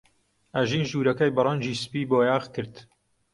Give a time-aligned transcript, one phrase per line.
[0.55, 2.73] ئەژین ژوورەکەی بە ڕەنگی سپی بۆیاغ کرد.